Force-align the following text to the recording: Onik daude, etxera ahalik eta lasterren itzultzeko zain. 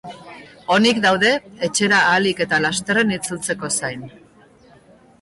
Onik 0.75 1.01
daude, 1.03 1.29
etxera 1.69 2.01
ahalik 2.07 2.43
eta 2.49 2.61
lasterren 2.65 3.15
itzultzeko 3.21 3.75
zain. 3.81 4.07